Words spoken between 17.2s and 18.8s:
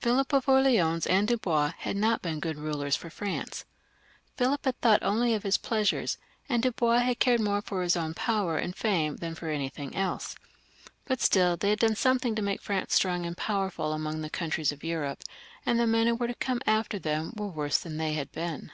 were worse than they had been.